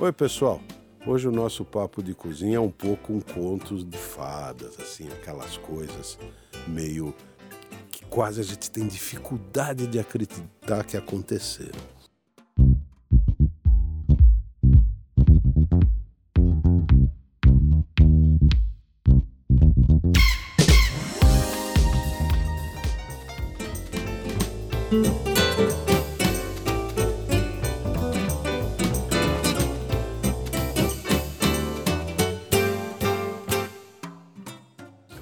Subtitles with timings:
[0.00, 0.60] Oi, pessoal.
[1.06, 5.56] Hoje o nosso papo de cozinha é um pouco um contos de fadas, assim, aquelas
[5.56, 6.18] coisas
[6.66, 7.14] meio
[7.90, 11.78] que quase a gente tem dificuldade de acreditar que aconteceram.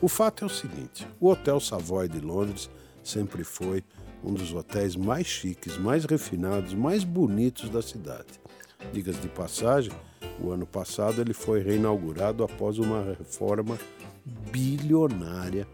[0.00, 2.68] O fato é o seguinte: o Hotel Savoy de Londres
[3.02, 3.82] sempre foi
[4.22, 8.40] um dos hotéis mais chiques, mais refinados, mais bonitos da cidade.
[8.92, 9.92] Digas de passagem,
[10.40, 13.78] o ano passado ele foi reinaugurado após uma reforma
[14.50, 15.66] bilionária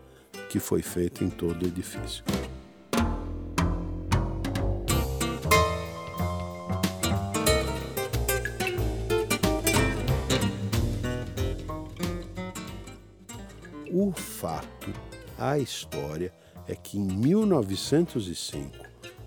[0.48, 2.23] que foi feita em todo o edifício.
[13.95, 14.91] O fato,
[15.39, 16.33] a história,
[16.67, 18.71] é que em 1905,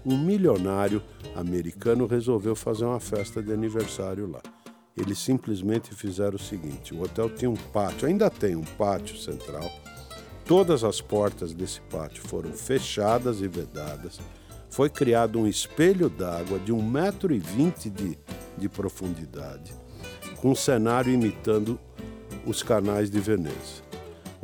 [0.03, 1.03] um milionário
[1.35, 4.41] americano resolveu fazer uma festa de aniversário lá.
[4.97, 9.69] Eles simplesmente fizeram o seguinte: o hotel tinha um pátio, ainda tem um pátio central.
[10.45, 14.19] Todas as portas desse pátio foram fechadas e vedadas.
[14.72, 18.17] Foi criado um espelho d'água de 1,20m de,
[18.57, 19.75] de profundidade,
[20.38, 21.79] com um cenário imitando
[22.47, 23.84] os canais de Veneza.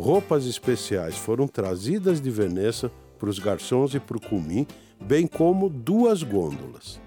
[0.01, 4.65] Roupas especiais foram trazidas de Veneza para os garçons e para o cumim,
[4.99, 6.99] bem como duas gôndolas.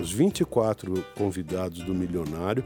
[0.00, 2.64] Os 24 convidados do milionário,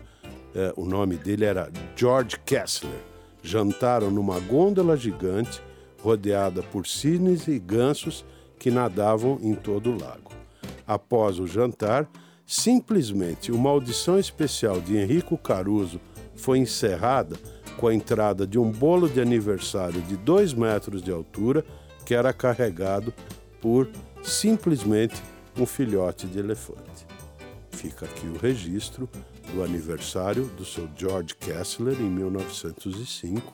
[0.55, 3.01] eh, o nome dele era George Kessler,
[3.43, 5.63] jantaram numa gôndola gigante
[6.03, 8.27] rodeada por cisnes e gansos
[8.59, 10.33] que nadavam em todo o lago.
[10.87, 12.07] Após o jantar,
[12.45, 15.99] simplesmente uma audição especial de Henrico Caruso
[16.37, 17.37] foi encerrada
[17.77, 21.65] com a entrada de um bolo de aniversário de 2 metros de altura
[22.05, 23.13] que era carregado
[23.61, 23.89] por
[24.23, 25.23] simplesmente
[25.59, 27.07] um filhote de elefante.
[27.71, 29.09] Fica aqui o registro
[29.53, 33.53] do aniversário do seu George Kessler em 1905,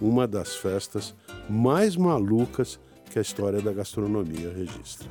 [0.00, 1.14] uma das festas
[1.48, 2.78] mais malucas
[3.10, 5.08] que a história da gastronomia registra.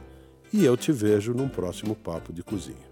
[0.52, 2.91] E eu te vejo num próximo papo de cozinha.